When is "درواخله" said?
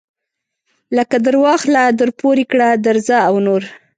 1.27-1.81